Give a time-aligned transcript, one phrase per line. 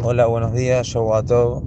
[0.00, 1.62] Hola, buenos días, yo Tov.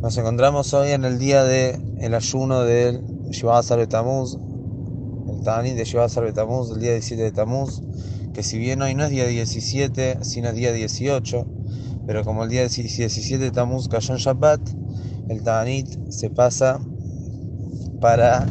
[0.00, 4.36] Nos encontramos hoy en el día del el ayuno del Shivazar Betamuz,
[5.28, 7.82] el Tanit de Shivazar Betamuz, el día 17 de Tamuz,
[8.34, 11.46] que si bien hoy no es día 17, sino día 18,
[12.06, 14.60] pero como el día 17 de Tamuz cayó en Shabbat,
[15.28, 16.80] el Tanit se pasa
[18.00, 18.46] para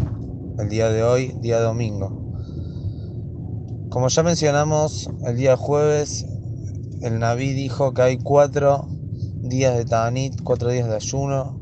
[0.60, 2.22] el día de hoy, día domingo.
[3.90, 6.26] Como ya mencionamos, el día jueves
[7.06, 8.88] el Naví dijo que hay cuatro
[9.36, 11.60] días de Ta'anit, cuatro días de ayuno,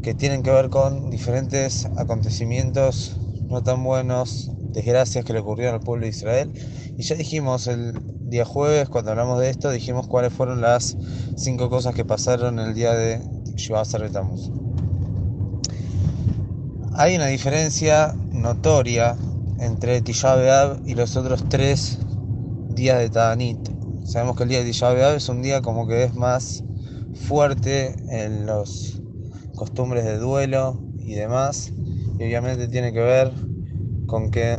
[0.00, 3.16] que tienen que ver con diferentes acontecimientos
[3.48, 6.52] no tan buenos, desgracias que le ocurrieron al pueblo de Israel.
[6.96, 7.94] Y ya dijimos el
[8.30, 10.96] día jueves, cuando hablamos de esto, dijimos cuáles fueron las
[11.36, 13.20] cinco cosas que pasaron el día de
[14.12, 14.52] Tamuz.
[16.94, 19.16] Hay una diferencia notoria
[19.58, 20.36] entre Tisha
[20.86, 21.98] y los otros tres
[22.70, 23.81] días de Ta'anit.
[24.04, 26.64] Sabemos que el día de Tisha es un día como que es más
[27.14, 29.00] fuerte en los
[29.54, 31.72] costumbres de duelo y demás.
[32.18, 33.32] Y obviamente tiene que ver
[34.06, 34.58] con que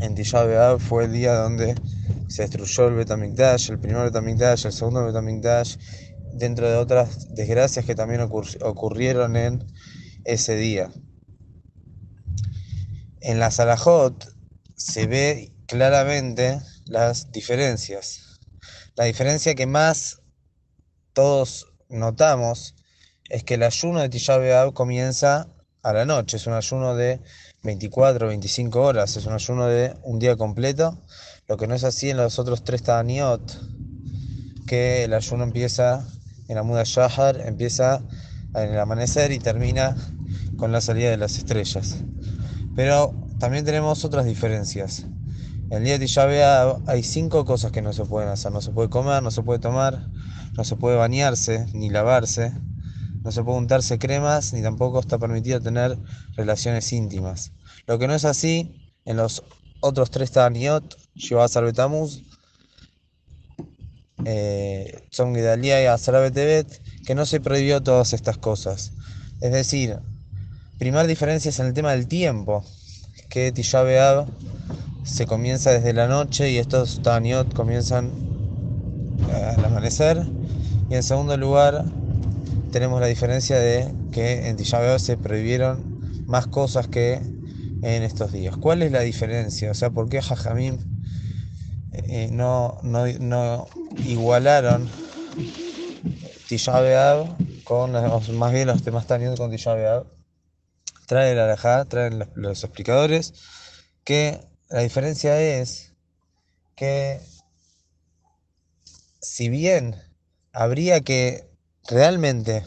[0.00, 1.74] en Tisha fue el día donde
[2.28, 5.76] se destruyó el Betamikdash, el primer Betamikdash, el segundo Betamikdash,
[6.32, 9.66] dentro de otras desgracias que también ocurrieron en
[10.24, 10.90] ese día.
[13.20, 14.32] En la Salahot
[14.76, 18.29] se ve claramente las diferencias.
[18.96, 20.20] La diferencia que más
[21.12, 22.74] todos notamos
[23.28, 24.38] es que el ayuno de Tisha
[24.72, 25.48] comienza
[25.82, 27.20] a la noche, es un ayuno de
[27.62, 30.98] 24 25 horas, es un ayuno de un día completo,
[31.48, 33.40] lo que no es así en los otros tres Tadaniot,
[34.66, 36.06] que el ayuno empieza
[36.48, 38.02] en la Muda Shahar, empieza
[38.54, 39.96] en el amanecer y termina
[40.56, 41.96] con la salida de las estrellas.
[42.76, 45.06] Pero también tenemos otras diferencias.
[45.70, 46.26] El día de Tisha
[46.88, 48.50] hay cinco cosas que no se pueden hacer.
[48.50, 50.08] No se puede comer, no se puede tomar,
[50.54, 52.52] no se puede bañarse ni lavarse,
[53.22, 55.96] no se puede untarse cremas, ni tampoco está permitido tener
[56.34, 57.52] relaciones íntimas.
[57.86, 59.44] Lo que no es así en los
[59.80, 62.24] otros tres Taniot, Shivazar Betamuz,
[64.24, 68.90] eh, Gedalia y Azarabetebet, que no se prohibió todas estas cosas.
[69.40, 70.00] Es decir,
[70.80, 72.64] primera diferencia es en el tema del tiempo,
[73.28, 73.84] que Tisha
[75.04, 78.10] se comienza desde la noche y estos Taniot comienzan
[79.30, 80.26] eh, al amanecer.
[80.88, 81.84] Y en segundo lugar,
[82.72, 87.14] tenemos la diferencia de que en Tisha se prohibieron más cosas que
[87.82, 88.56] en estos días.
[88.56, 89.70] ¿Cuál es la diferencia?
[89.70, 90.78] O sea, ¿por qué Jajamim
[91.92, 93.66] eh, no, no,
[94.06, 94.88] igualaron
[96.48, 97.26] Tisha
[97.64, 100.04] con los, más bien los temas Taniot con Tisha
[101.06, 103.34] Trae la alajá, traen los explicadores
[104.04, 105.92] que la diferencia es
[106.76, 107.20] que
[109.20, 109.96] si bien
[110.52, 111.44] habría que
[111.88, 112.64] realmente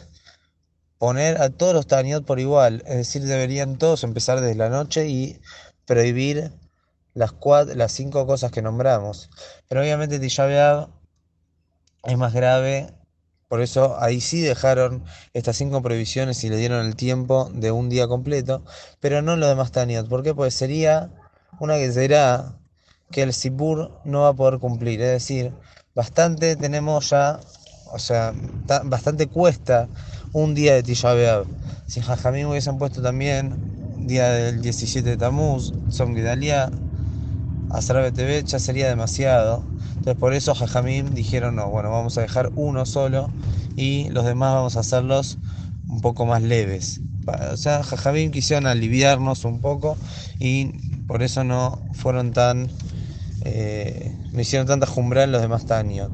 [0.98, 5.08] poner a todos los Taniot por igual, es decir, deberían todos empezar desde la noche
[5.08, 5.40] y
[5.86, 6.52] prohibir
[7.14, 9.30] las, cuatro, las cinco cosas que nombramos.
[9.68, 10.88] Pero obviamente Tisha
[12.04, 12.92] es más grave,
[13.48, 17.88] por eso ahí sí dejaron estas cinco prohibiciones y le dieron el tiempo de un
[17.88, 18.62] día completo,
[19.00, 20.08] pero no los demás Taniot.
[20.08, 20.34] ¿Por qué?
[20.34, 21.10] Pues sería
[21.60, 22.58] una que será
[23.10, 25.00] que el Sipur no va a poder cumplir.
[25.00, 25.52] Es decir,
[25.94, 27.40] bastante tenemos ya,
[27.92, 28.32] o sea,
[28.84, 29.88] bastante cuesta
[30.32, 31.14] un día de Tisha
[31.86, 33.54] Si Jajamim hubiesen puesto también
[34.06, 36.70] día del 17 de Tamuz, Som Gedalia,
[37.70, 39.64] Azrabe TV, ya sería demasiado.
[39.90, 43.30] Entonces por eso Jajamim dijeron, no, bueno, vamos a dejar uno solo
[43.76, 45.38] y los demás vamos a hacerlos
[45.88, 47.00] un poco más leves.
[47.52, 49.96] O sea, Jajamim quisieron aliviarnos un poco
[50.38, 50.72] y
[51.06, 52.68] por eso no fueron tan.
[53.44, 56.12] Eh, no hicieron tanta jumbra en los demás Taniot.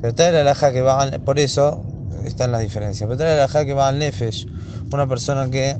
[0.00, 1.84] Pero tal la alhaja que va por eso
[2.24, 3.06] están las diferencias.
[3.06, 4.46] Pero tal la alhaja que va al Nefesh,
[4.92, 5.76] una persona que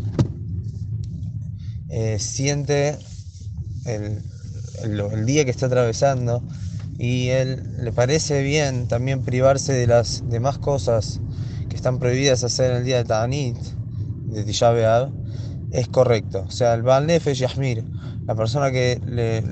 [1.88, 2.96] eh, siente
[3.84, 6.42] el, día que está atravesando
[6.98, 11.20] y él le parece bien también privarse de las demás cosas
[11.68, 13.56] que están prohibidas hacer en el día de Ta'anit,
[14.26, 15.10] de Tisha B'Av,
[15.72, 16.44] es correcto.
[16.46, 17.84] O sea, el Baal Nefesh Yahmir
[18.26, 19.42] la persona que le,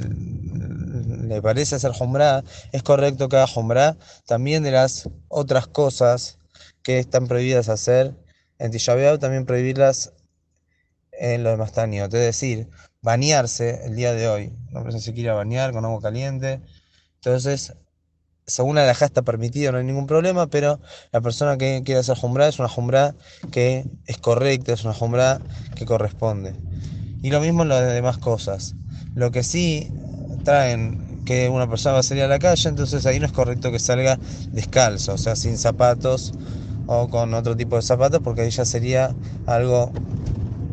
[1.43, 3.97] parece hacer Jumbrá, es correcto que haga Jumbrá
[4.27, 6.39] también de las otras cosas
[6.83, 8.15] que están prohibidas hacer
[8.61, 10.13] en Tisha también prohibirlas
[11.13, 12.13] en los demás Taniot.
[12.13, 12.69] Es decir,
[13.01, 14.53] bañarse el día de hoy.
[14.71, 16.61] Una persona se quiere bañar con agua caliente.
[17.17, 17.75] Entonces,
[18.47, 20.79] según la alajá está permitido, no hay ningún problema, pero
[21.11, 23.15] la persona que quiere hacer Jumbrá es una Jumbrá
[23.51, 25.41] que es correcta, es una Jumbrá
[25.75, 26.55] que corresponde.
[27.23, 28.77] Y lo mismo en las demás cosas.
[29.15, 29.91] Lo que sí
[30.45, 33.71] traen que una persona va a salir a la calle, entonces ahí no es correcto
[33.71, 34.19] que salga
[34.53, 36.33] descalzo, o sea, sin zapatos
[36.87, 39.15] o con otro tipo de zapatos, porque ahí ya sería
[39.47, 39.93] algo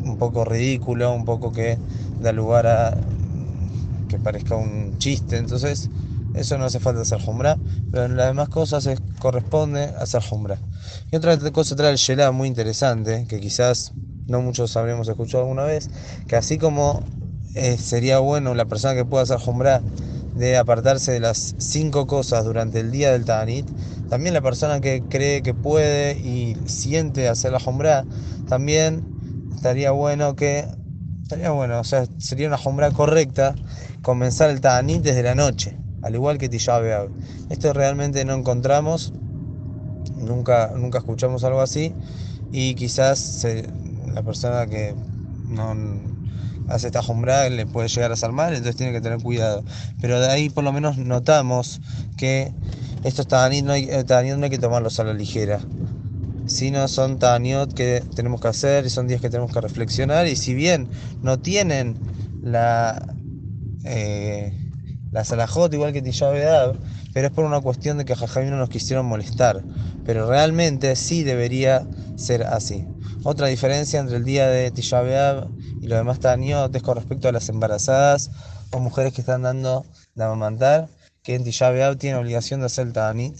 [0.02, 1.78] un poco ridículo, un poco que
[2.20, 2.96] da lugar a
[4.08, 5.90] que parezca un chiste, entonces
[6.34, 7.58] eso no hace falta hacer jumbra,
[7.90, 10.58] pero en las demás cosas es, corresponde hacer jumbra.
[11.10, 13.92] Y otra cosa trae el Shelah muy interesante, que quizás
[14.28, 15.90] no muchos habremos escuchado alguna vez,
[16.26, 17.02] que así como
[17.54, 19.82] eh, sería bueno la persona que pueda hacer jumbra
[20.36, 23.66] de apartarse de las cinco cosas durante el día del Tanit,
[24.08, 28.04] también la persona que cree que puede y siente hacer la jumbra,
[28.48, 29.04] también
[29.54, 30.64] estaría bueno que,
[31.22, 33.54] estaría bueno, o sea, sería una jumbra correcta
[34.02, 36.80] comenzar el Tanit desde la noche al igual que Tisha
[37.50, 39.12] Esto realmente no encontramos,
[40.16, 41.92] nunca, nunca escuchamos algo así
[42.52, 43.44] y quizás
[44.14, 44.94] la persona que
[45.48, 45.74] no
[46.68, 49.64] hace esta jumbra le puede llegar a ser mal, entonces tiene que tener cuidado.
[50.00, 51.80] Pero de ahí por lo menos notamos
[52.16, 52.52] que
[53.04, 54.04] estos no hay, eh,
[54.36, 55.60] no hay que tomarlos a la ligera,
[56.46, 60.36] sino son ta'aniot que tenemos que hacer y son días que tenemos que reflexionar y
[60.36, 60.88] si bien
[61.22, 61.98] no tienen
[62.42, 63.14] la...
[63.84, 64.64] Eh,
[65.10, 65.22] la
[65.72, 66.30] igual que Tisha
[67.14, 69.62] pero es por una cuestión de que Jajamín no nos quisieron molestar.
[70.04, 72.86] Pero realmente sí debería ser así.
[73.30, 75.02] Otra diferencia entre el día de Tisha
[75.82, 78.30] y los demás Taniot es con respecto a las embarazadas
[78.70, 79.84] o mujeres que están dando
[80.14, 80.88] de amamantar,
[81.22, 83.36] que en Tisha tienen obligación de hacer el Tanit,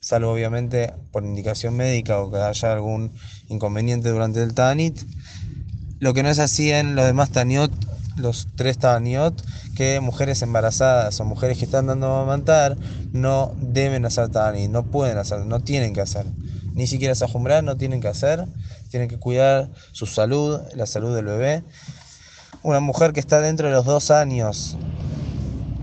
[0.00, 3.12] salvo obviamente por indicación médica o que haya algún
[3.46, 5.02] inconveniente durante el Tanit.
[6.00, 7.70] Lo que no es así en los demás Taniot
[8.16, 9.40] los tres Tabaniot,
[9.76, 12.76] que mujeres embarazadas o mujeres que están dando a amamantar
[13.12, 16.26] no deben hacer Tabanit, no pueden hacer, no tienen que hacer.
[16.74, 18.46] Ni siquiera Sajumbrar no tienen que hacer,
[18.90, 21.64] tienen que cuidar su salud, la salud del bebé.
[22.62, 24.76] Una mujer que está dentro de los dos años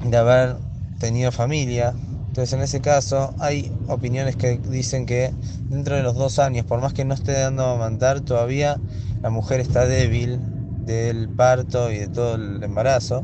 [0.03, 0.57] de haber
[0.99, 1.93] tenido familia,
[2.27, 5.33] entonces en ese caso hay opiniones que dicen que
[5.69, 8.77] dentro de los dos años, por más que no esté dando a amamantar, todavía
[9.21, 10.39] la mujer está débil
[10.85, 13.23] del parto y de todo el embarazo.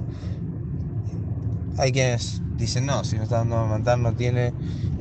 [1.77, 4.53] Hay quienes dicen no, si no está dando a amamantar no tiene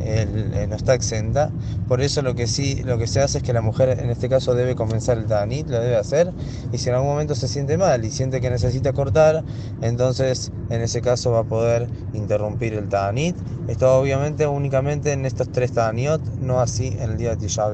[0.02, 1.50] eh, no está exenta.
[1.86, 4.28] Por eso lo que sí, lo que se hace es que la mujer en este
[4.28, 6.32] caso debe comenzar el tanit, lo debe hacer,
[6.72, 9.44] y si en algún momento se siente mal y siente que necesita cortar,
[9.82, 13.36] entonces en ese caso va a poder interrumpir el tanit.
[13.68, 17.68] Esto obviamente únicamente en estos tres ta'aniot, no así en el día de Tisha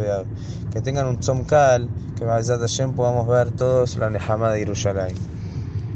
[0.72, 1.88] Que tengan un tzomkal,
[2.19, 2.58] que vaya
[2.96, 5.36] podamos ver todos la Nehama de Yerushalayim.